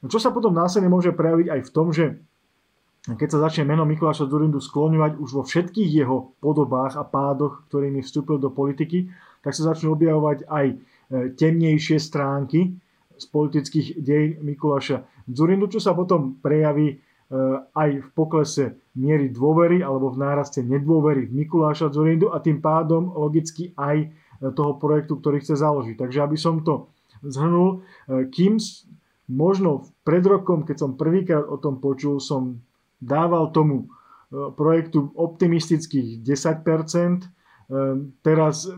[0.00, 2.16] Čo sa potom následne môže prejaviť aj v tom, že
[3.04, 8.00] keď sa začne meno Mikuláša Zurindu skloňovať už vo všetkých jeho podobách a pádoch, ktorými
[8.00, 9.12] vstúpil do politiky,
[9.44, 10.76] tak sa začnú objavovať aj e,
[11.36, 12.80] temnejšie stránky
[13.22, 16.98] z politických dejín Mikuláša Zurindu, čo sa potom prejaví
[17.32, 22.60] Eh, aj v poklese miery dôvery alebo v náraste nedôvery v Mikuláša Zorindu a tým
[22.60, 24.10] pádom logicky aj eh,
[24.52, 25.96] toho projektu, ktorý chce založiť.
[25.96, 26.92] Takže aby som to
[27.24, 28.60] zhrnul, eh, kým
[29.32, 32.60] možno pred rokom, keď som prvýkrát o tom počul, som
[33.00, 33.88] dával tomu
[34.32, 37.32] projektu optimistických 10%,
[38.22, 38.70] teraz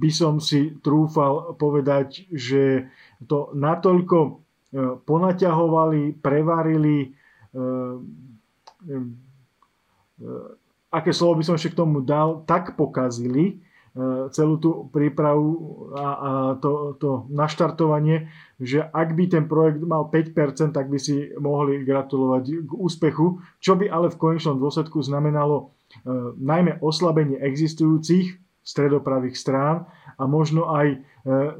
[0.00, 2.92] by som si trúfal povedať, že
[3.24, 4.42] to natoľko
[5.06, 7.16] ponaťahovali, prevarili,
[7.56, 8.20] Ehm,
[8.90, 9.08] ehm,
[10.92, 13.64] aké slovo by som ešte k tomu dal, tak pokazili,
[14.28, 16.30] celú tú prípravu a, a
[16.60, 18.28] to, to naštartovanie,
[18.60, 23.72] že ak by ten projekt mal 5%, tak by si mohli gratulovať k úspechu, čo
[23.72, 25.66] by ale v konečnom dôsledku znamenalo e,
[26.36, 29.86] najmä oslabenie existujúcich stredopravých strán
[30.18, 30.98] a možno aj e,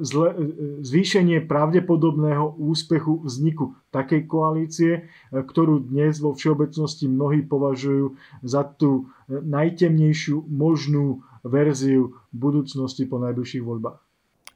[0.02, 0.36] zle, e,
[0.82, 9.06] zvýšenie pravdepodobného úspechu vzniku takej koalície, e, ktorú dnes vo všeobecnosti mnohí považujú za tú
[9.30, 14.02] najtemnejšiu možnú verziu budúcnosti po najbližších voľbách.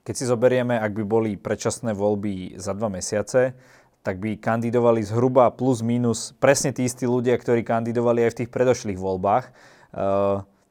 [0.03, 3.55] Keď si zoberieme, ak by boli predčasné voľby za dva mesiace,
[4.01, 8.51] tak by kandidovali zhruba plus minus presne tí istí ľudia, ktorí kandidovali aj v tých
[8.51, 9.45] predošlých voľbách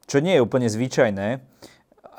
[0.10, 1.38] čo nie je úplne zvyčajné,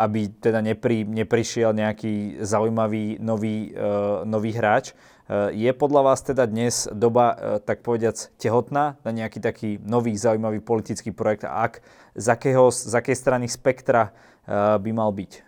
[0.01, 4.95] aby teda nepri, neprišiel nejaký zaujímavý nový, uh, nový hráč.
[5.27, 10.63] Uh, je podľa vás teda dnes doba, tak povediac, tehotná na nejaký taký nový zaujímavý
[10.63, 11.83] politický projekt a ak,
[12.15, 14.15] z, akého, z akej strany spektra
[14.51, 15.47] by mal byť?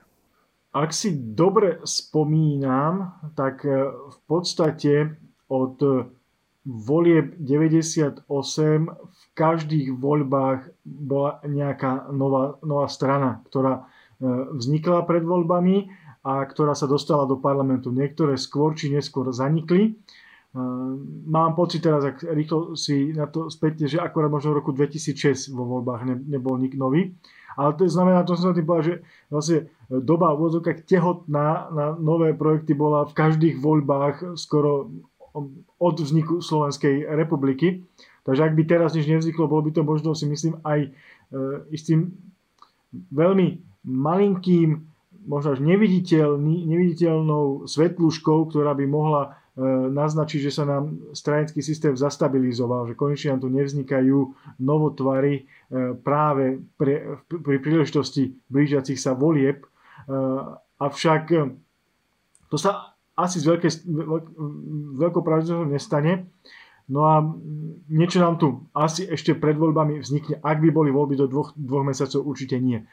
[0.73, 5.19] Ak si dobre spomínam, tak v podstate
[5.53, 5.77] od
[6.65, 8.23] volieb 98
[8.87, 13.83] v každých voľbách bola nejaká nová, nová strana, ktorá e,
[14.55, 15.91] vznikla pred voľbami
[16.23, 17.91] a ktorá sa dostala do parlamentu.
[17.91, 19.91] Niektoré skôr či neskôr zanikli.
[19.91, 19.93] E,
[21.27, 25.51] mám pocit teraz, ak rýchlo si na to späť, že akorát možno v roku 2006
[25.51, 27.11] vo voľbách ne, nebol nik nový.
[27.53, 28.97] Ale to znamená, to som tým povedal, že
[29.29, 29.59] vlastne
[29.93, 30.57] doba v
[30.89, 34.89] tehotná na nové projekty bola v každých voľbách skoro
[35.79, 37.85] od vzniku Slovenskej republiky.
[38.23, 40.91] Takže ak by teraz nič nevzniklo, bolo by to možno si myslím aj e,
[41.75, 42.15] istým
[43.11, 44.79] veľmi malinkým,
[45.27, 49.29] možno až neviditeľný, neviditeľnou svetlúškou, ktorá by mohla e,
[49.91, 54.19] naznačiť, že sa nám stranický systém zastabilizoval, že konečne nám tu nevznikajú
[54.63, 55.43] novotvary e,
[55.99, 59.67] práve pre, pri príležitosti blížiacich sa volieb.
[60.83, 61.31] Avšak
[62.51, 63.71] to sa asi z veľkej,
[64.97, 66.33] veľkou pravdepodobnosťou nestane.
[66.91, 67.23] No a
[67.89, 70.43] niečo nám tu asi ešte pred voľbami vznikne.
[70.43, 72.85] Ak by boli voľby do dvoch, dvoch mesiacov, určite nie.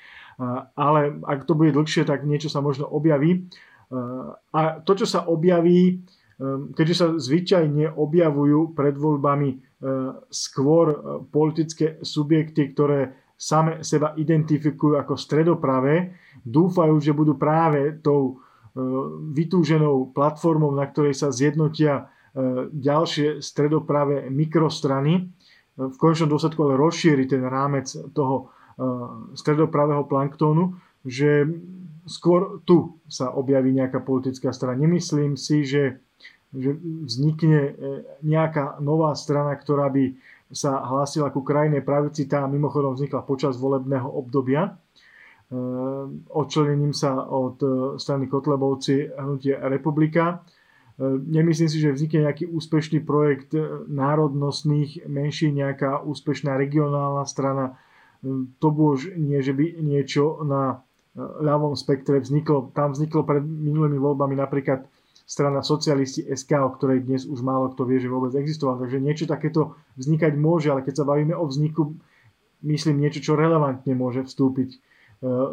[0.78, 3.50] Ale ak to bude dlhšie, tak niečo sa možno objaví.
[4.54, 6.06] A to, čo sa objaví,
[6.78, 9.60] keďže sa zvyčajne objavujú pred voľbami
[10.30, 10.86] skôr
[11.34, 16.12] politické subjekty, ktoré same seba identifikujú ako stredopravé,
[16.44, 18.44] dúfajú, že budú práve tou
[19.36, 25.24] vytúženou platformou, na ktorej sa zjednotia E, ďalšie stredopravé mikrostrany, e,
[25.76, 28.84] v konečnom dôsledku ale rozšíri ten rámec toho e,
[29.34, 31.50] stredopravého planktónu, že
[32.06, 34.78] skôr tu sa objaví nejaká politická strana.
[34.78, 36.06] Nemyslím si, že,
[36.54, 37.78] že vznikne
[38.26, 40.18] nejaká nová strana, ktorá by
[40.50, 42.26] sa hlásila ku krajnej pravici.
[42.26, 44.74] Tá mimochodom vznikla počas volebného obdobia
[46.30, 47.58] odčlenením sa od
[47.98, 50.46] strany Kotlebovci hnutie Republika
[51.00, 57.80] E, nemyslím si, že vznikne nejaký úspešný projekt e, národnostných menší, nejaká úspešná regionálna strana.
[58.20, 60.84] E, to už nie, že by niečo na
[61.20, 62.76] ľavom spektre vzniklo.
[62.76, 64.86] Tam vzniklo pred minulými voľbami napríklad
[65.26, 68.84] strana socialisti SK, o ktorej dnes už málo kto vie, že vôbec existoval.
[68.84, 71.96] Takže niečo takéto vznikať môže, ale keď sa bavíme o vzniku,
[72.62, 74.80] myslím niečo, čo relevantne môže vstúpiť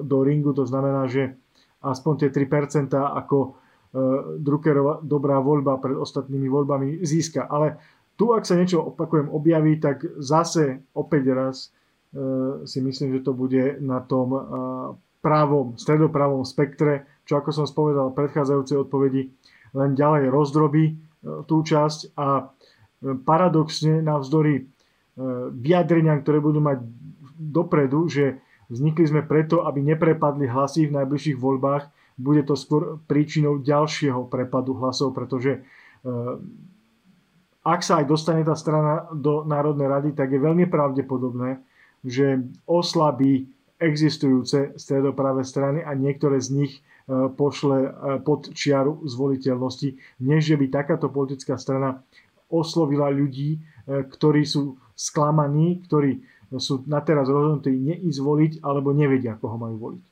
[0.02, 0.54] do ringu.
[0.54, 1.34] To znamená, že
[1.82, 3.58] aspoň tie 3% ako
[3.96, 3.98] E,
[4.38, 7.48] Druckerova dobrá voľba pred ostatnými voľbami získa.
[7.48, 7.80] Ale
[8.20, 11.56] tu, ak sa niečo, opakujem, objaví, tak zase opäť raz
[12.12, 14.40] e, si myslím, že to bude na tom e,
[15.24, 19.32] pravom, stredopravom spektre, čo ako som spovedal v predchádzajúcej odpovedi,
[19.74, 20.84] len ďalej rozdrobí
[21.50, 22.54] tú časť a
[23.26, 24.62] paradoxne navzdory
[25.58, 26.86] vyjadreniam, ktoré budú mať
[27.34, 33.60] dopredu, že vznikli sme preto, aby neprepadli hlasy v najbližších voľbách, bude to skôr príčinou
[33.60, 36.34] ďalšieho prepadu hlasov, pretože eh,
[37.66, 41.60] ak sa aj dostane tá strana do Národnej rady, tak je veľmi pravdepodobné,
[42.06, 47.90] že oslabí existujúce stredopravé strany a niektoré z nich eh, pošle eh,
[48.24, 52.00] pod čiaru zvoliteľnosti, než že by takáto politická strana
[52.46, 56.22] oslovila ľudí, ktorí sú sklamaní, ktorí
[56.54, 60.04] sú na teraz rozhodnutí neizvoliť alebo nevedia, koho majú voliť.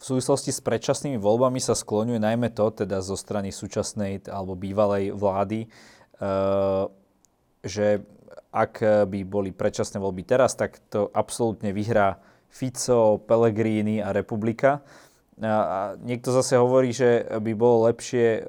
[0.00, 5.12] V súvislosti s predčasnými voľbami sa skloňuje najmä to, teda zo strany súčasnej alebo bývalej
[5.12, 6.84] vlády, eh,
[7.60, 7.86] že
[8.50, 12.18] ak by boli predčasné voľby teraz, tak to absolútne vyhrá
[12.50, 14.82] Fico, Pellegrini a Republika.
[15.40, 18.44] A niekto zase hovorí, že by bolo lepšie eh,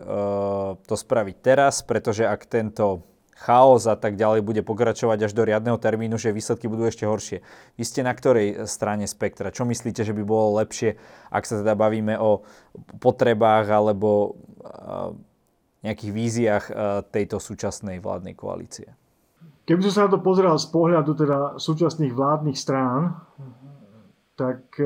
[0.87, 3.10] to spraviť teraz, pretože ak tento
[3.41, 7.41] chaos a tak ďalej bude pokračovať až do riadneho termínu, že výsledky budú ešte horšie.
[7.73, 9.49] Vy ste na ktorej strane spektra?
[9.49, 11.01] Čo myslíte, že by bolo lepšie,
[11.33, 12.45] ak sa teda bavíme o
[13.01, 14.37] potrebách alebo
[15.81, 16.65] nejakých víziách
[17.09, 18.93] tejto súčasnej vládnej koalície?
[19.65, 23.17] Keby som sa na to pozeral z pohľadu teda súčasných vládnych strán,
[24.37, 24.77] tak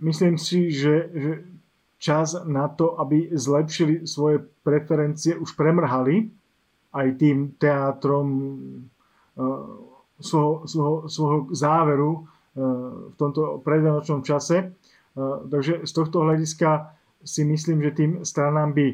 [0.00, 1.32] myslím si, že, že
[1.96, 6.35] čas na to, aby zlepšili svoje preferencie, už premrhali
[6.96, 8.26] aj tým teátrom
[9.36, 9.68] uh,
[10.16, 12.22] svojho, svojho, svojho záveru uh,
[13.12, 14.72] v tomto predvianočnom čase.
[15.12, 18.86] Uh, takže z tohto hľadiska si myslím, že tým stranám by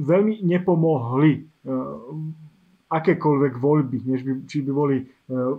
[0.00, 1.44] veľmi nepomohli
[2.88, 5.04] akékoľvek voľby, než by, či by boli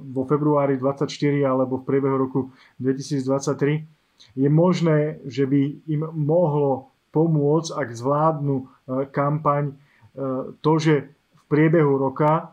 [0.01, 1.05] vo februári 24
[1.45, 2.49] alebo v priebehu roku
[2.81, 3.85] 2023
[4.33, 8.65] je možné, že by im mohlo pomôcť, ak zvládnu e,
[9.09, 9.75] kampaň, e,
[10.61, 12.43] to, že v priebehu roka e,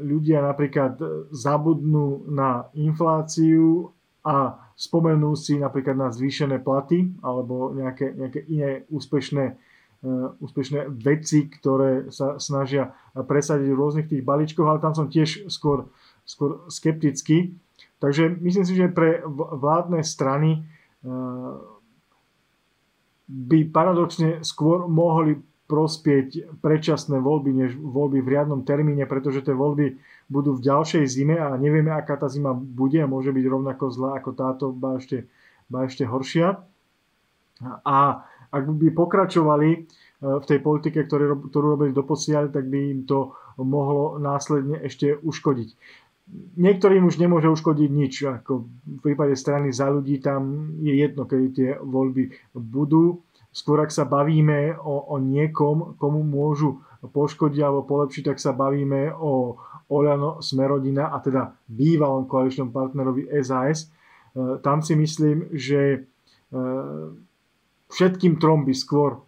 [0.00, 0.96] ľudia napríklad
[1.28, 3.92] zabudnú na infláciu
[4.24, 9.56] a spomenú si napríklad na zvýšené platy alebo nejaké, nejaké iné úspešné,
[10.42, 15.88] úspešné veci, ktoré sa snažia presadiť v rôznych tých balíčkoch, ale tam som tiež skôr,
[16.28, 17.56] skôr skeptický.
[18.02, 20.68] Takže myslím si, že pre vládne strany
[23.26, 29.98] by paradoxne skôr mohli prospieť predčasné voľby, než voľby v riadnom termíne, pretože tie voľby
[30.30, 33.02] budú v ďalšej zime a nevieme, aká tá zima bude.
[33.06, 35.26] Môže byť rovnako zlá ako táto, ba ešte,
[35.66, 36.62] ba ešte horšia.
[37.82, 39.78] A ak by pokračovali e,
[40.22, 45.74] v tej politike, ktorú, ktorú robili doposiaľ, tak by im to mohlo následne ešte uškodiť
[46.58, 48.14] niektorým už nemôže uškodiť nič.
[48.26, 53.22] Ako v prípade strany za ľudí tam je jedno, kedy tie voľby budú.
[53.56, 59.16] Skôr ak sa bavíme o, o niekom, komu môžu poškodiť alebo polepšiť, tak sa bavíme
[59.16, 59.56] o
[59.88, 63.86] Oľano Smerodina a teda bývalom koaličnom partnerovi SAS.
[63.86, 65.98] E, tam si myslím, že e,
[67.88, 69.18] všetkým trom by skôr e,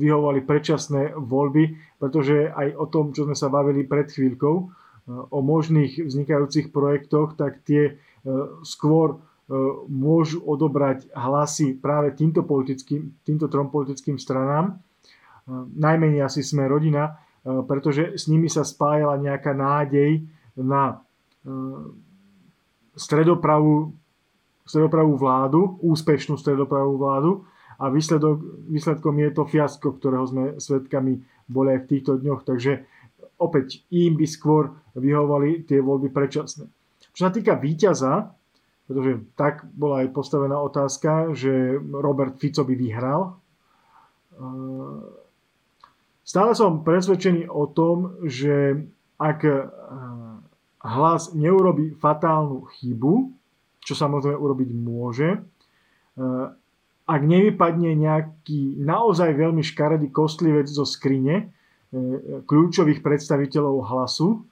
[0.00, 4.56] vyhovovali predčasné voľby, pretože aj o tom, čo sme sa bavili pred chvíľkou,
[5.10, 7.98] o možných vznikajúcich projektoch, tak tie
[8.62, 9.18] skôr
[9.90, 14.70] môžu odobrať hlasy práve týmto, politickým, týmto trom politickým stranám.
[14.70, 14.72] E,
[15.74, 20.28] najmenej asi sme rodina, pretože s nimi sa spájala nejaká nádej
[20.60, 21.00] na
[23.00, 23.96] stredopravú,
[24.68, 27.48] stredopravú vládu, úspešnú stredopravú vládu
[27.80, 32.44] a výsledok, výsledkom je to fiasko, ktorého sme svedkami boli aj v týchto dňoch.
[32.44, 32.84] Takže
[33.40, 36.68] opäť im by skôr vyhovovali tie voľby predčasné.
[37.16, 38.36] Čo sa týka víťaza,
[38.90, 43.38] pretože tak bola aj postavená otázka, že Robert Fico by vyhral.
[46.26, 48.82] Stále som presvedčený o tom, že
[49.14, 49.46] ak
[50.82, 53.30] hlas neurobi fatálnu chybu,
[53.78, 55.38] čo samozrejme urobiť môže,
[57.06, 61.54] ak nevypadne nejaký naozaj veľmi škaredý kostlivec zo skrine,
[62.42, 64.42] kľúčových predstaviteľov hlasu,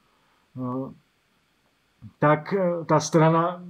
[2.22, 2.54] tak
[2.86, 3.66] tá strana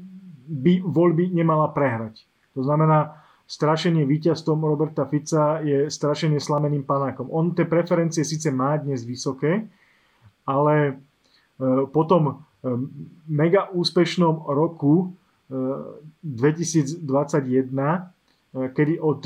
[0.48, 2.24] by voľby nemala prehrať.
[2.56, 7.28] To znamená, strašenie víťazstvom Roberta Fica je strašenie slameným panákom.
[7.32, 9.68] On tie preferencie síce má dnes vysoké,
[10.48, 11.00] ale
[11.92, 12.44] po tom
[13.28, 15.16] mega úspešnom roku
[16.20, 17.00] 2021,
[18.52, 19.20] kedy od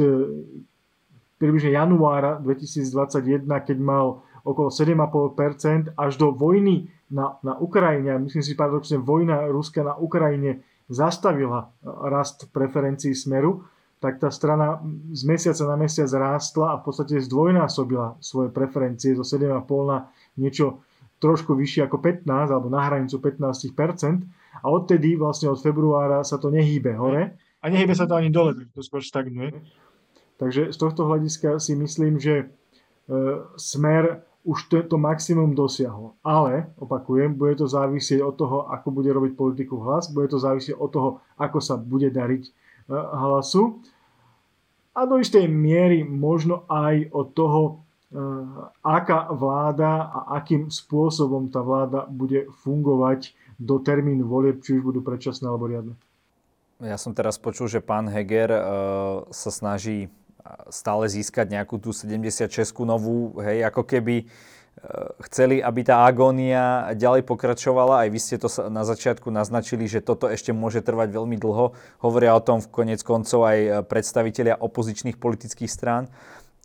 [1.42, 8.22] približne januára 2021, keď mal okolo 7,5% až do vojny na, na Ukrajine.
[8.22, 13.66] Myslím si paradoxne, vojna Ruska na Ukrajine zastavila rast preferencií Smeru,
[14.02, 14.82] tak tá strana
[15.14, 20.82] z mesiaca na mesiac rástla a v podstate zdvojnásobila svoje preferencie zo 7,5 na niečo
[21.22, 24.26] trošku vyššie ako 15 alebo na hranicu 15%.
[24.62, 27.38] A odtedy vlastne od februára sa to nehýbe hore.
[27.62, 29.54] A nehýbe sa to ani dole, to skôr stagnuje.
[30.42, 32.44] Takže z tohto hľadiska si myslím, že e,
[33.54, 36.18] smer už to, to maximum dosiahol.
[36.26, 40.74] Ale, opakujem, bude to závisieť od toho, ako bude robiť politiku hlas, bude to závisieť
[40.74, 42.50] od toho, ako sa bude dariť e,
[42.94, 43.78] hlasu
[44.92, 47.72] a do istej miery možno aj od toho, e,
[48.84, 55.00] aká vláda a akým spôsobom tá vláda bude fungovať do termínu volieb, či už budú
[55.00, 55.96] predčasné alebo riadne.
[56.82, 58.58] Ja som teraz počul, že pán Heger uh,
[59.30, 60.10] sa snaží
[60.68, 62.48] stále získať nejakú tú 76
[62.82, 64.24] novú, hej, ako keby e,
[65.30, 68.06] chceli, aby tá agónia ďalej pokračovala.
[68.06, 71.74] Aj vy ste to na začiatku naznačili, že toto ešte môže trvať veľmi dlho.
[72.02, 76.10] Hovoria o tom v konec koncov aj e, predstavitelia opozičných politických strán.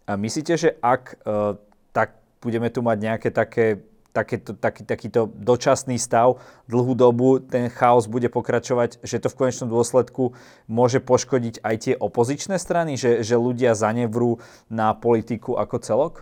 [0.08, 1.60] A myslíte, že ak e,
[1.92, 3.82] tak budeme tu mať nejaké také
[4.18, 9.70] takéto, taký, takýto dočasný stav dlhú dobu, ten chaos bude pokračovať, že to v konečnom
[9.70, 10.34] dôsledku
[10.66, 14.42] môže poškodiť aj tie opozičné strany, že, že ľudia zanevrú
[14.74, 16.14] na politiku ako celok?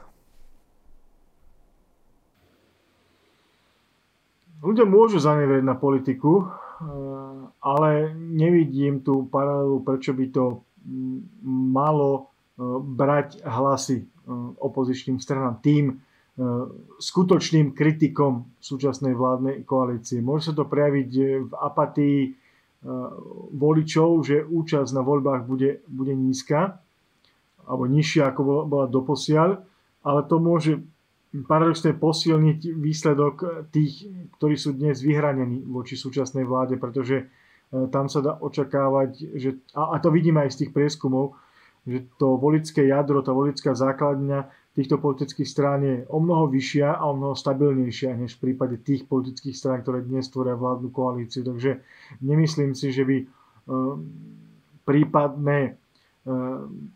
[4.66, 6.48] Ľudia môžu zanevrieť na politiku, eh,
[7.64, 10.66] ale nevidím tú paralelu, prečo by to
[11.46, 14.08] malo eh, brať hlasy eh,
[14.58, 15.62] opozičným stranám.
[15.62, 16.02] Tým,
[17.00, 20.20] skutočným kritikom súčasnej vládnej koalície.
[20.20, 22.30] Môže sa to prejaviť e, v apatii e,
[23.56, 26.84] voličov, že účasť na voľbách bude, bude nízka
[27.66, 29.64] alebo nižšia, ako bola doposiaľ,
[30.06, 30.72] ale to môže
[31.50, 34.06] paradoxne posilniť výsledok tých,
[34.38, 37.26] ktorí sú dnes vyhranení voči súčasnej vláde, pretože
[37.90, 41.34] tam sa dá očakávať, že, a to vidíme aj z tých prieskumov,
[41.90, 47.04] že to volické jadro, tá volická základňa týchto politických strán je o mnoho vyššia a
[47.08, 51.48] o mnoho stabilnejšia než v prípade tých politických strán, ktoré dnes tvoria vládnu koalíciu.
[51.48, 51.80] Takže
[52.20, 53.28] nemyslím si, že by eh,
[54.84, 55.76] prípadné eh,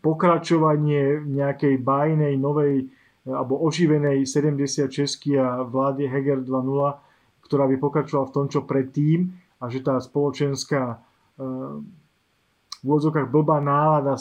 [0.04, 4.92] pokračovanie nejakej bajnej, novej eh, alebo oživenej 76
[5.40, 11.00] a vlády Heger 2.0, ktorá by pokračovala v tom, čo predtým a že tá spoločenská
[12.80, 14.16] v úvodzokách blbá nálada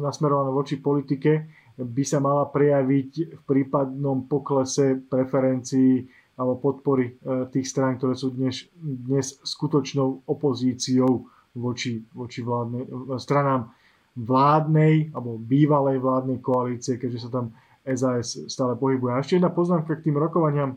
[0.00, 7.68] nasmerovaná voči politike by sa mala prejaviť v prípadnom poklese preferencií alebo podpory e, tých
[7.68, 12.84] strán, ktoré sú dnes, dnes skutočnou opozíciou voči, voči vládnej,
[13.16, 13.72] stranám
[14.16, 17.46] vládnej alebo bývalej vládnej koalície, keďže sa tam
[17.84, 19.10] SAS stále pohybuje.
[19.12, 20.76] A ešte jedna poznámka k tým rokovaniam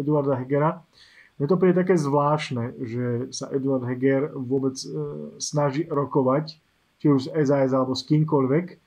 [0.00, 0.80] Eduarda Hegera.
[1.36, 3.04] Mne to príde také zvláštne, že
[3.34, 4.86] sa Eduard Heger vôbec e,
[5.40, 6.56] snaží rokovať,
[7.00, 8.83] či už z SAS alebo s kýmkoľvek,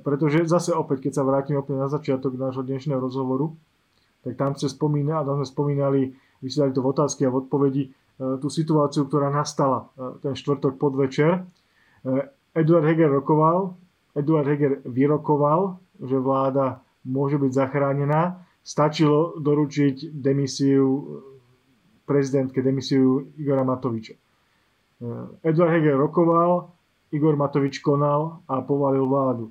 [0.00, 3.52] pretože zase opäť, keď sa vrátim opäť na začiatok nášho dnešného rozhovoru,
[4.24, 6.00] tak tam ste spomínali, a tam sme spomínali,
[6.40, 7.92] vy si dali to v otázky a v odpovedi, eh,
[8.40, 11.44] tú situáciu, ktorá nastala eh, ten štvrtok podvečer.
[12.54, 13.76] Eduard Heger rokoval,
[14.16, 18.46] Eduard Heger vyrokoval, že vláda môže byť zachránená.
[18.62, 21.18] Stačilo doručiť demisiu
[22.06, 24.14] prezidentke, demisiu Igora Matoviča.
[25.42, 26.70] Eduard Heger rokoval,
[27.10, 29.50] Igor Matovič konal a povalil vládu.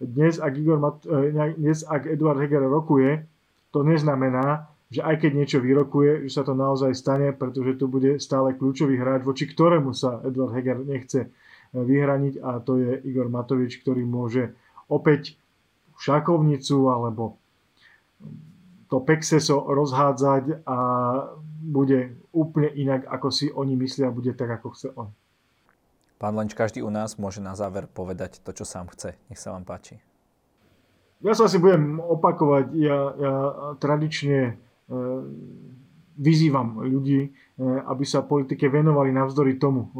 [0.00, 3.28] Dnes, ak, Igor Mat- e, dnes, ak Eduard Heger rokuje,
[3.68, 8.18] to neznamená, že aj keď niečo vyrokuje, že sa to naozaj stane, pretože tu bude
[8.18, 11.28] stále kľúčový hráč, voči ktorému sa Eduard Heger nechce e,
[11.76, 14.56] vyhraniť a to je Igor Matovič, ktorý môže
[14.90, 15.36] opäť
[16.00, 17.36] šakovnicu alebo
[18.90, 20.76] to pexeso rozhádzať a
[21.60, 25.12] bude úplne inak, ako si oni myslia, bude tak, ako chce on.
[26.20, 29.16] Pán Lenč, každý u nás môže na záver povedať to, čo sám chce.
[29.32, 30.04] Nech sa vám páči.
[31.24, 32.76] Ja sa asi budem opakovať.
[32.76, 33.34] Ja, ja
[33.80, 34.52] tradične e,
[36.20, 37.28] vyzývam ľudí, e,
[37.64, 39.90] aby sa politike venovali navzdory tomu, e,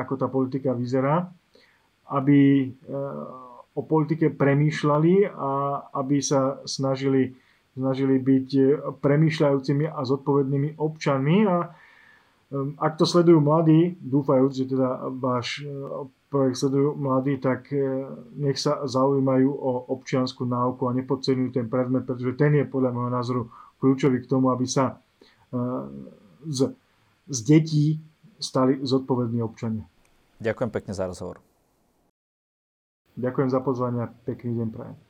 [0.00, 1.28] ako tá politika vyzerá,
[2.08, 2.96] aby e,
[3.76, 5.50] o politike premýšľali a
[6.00, 7.36] aby sa snažili,
[7.76, 8.48] snažili byť
[9.04, 11.76] premýšľajúcimi a zodpovednými občanmi a
[12.78, 15.70] ak to sledujú mladí, dúfajúc, že teda váš e,
[16.28, 22.04] projekt sledujú mladí, tak e, nech sa zaujímajú o občianskú náuku a nepodceňujú ten predmet,
[22.06, 23.42] pretože ten je podľa môjho názoru
[23.80, 25.00] kľúčový k tomu, aby sa
[25.52, 25.58] e,
[26.50, 26.70] z,
[27.30, 27.86] z detí
[28.36, 29.88] stali zodpovední občania.
[30.42, 31.40] Ďakujem pekne za rozhovor.
[33.16, 35.05] Ďakujem za pozvanie a pekný deň prajem.